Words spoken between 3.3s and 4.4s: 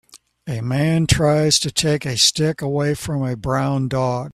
brown dog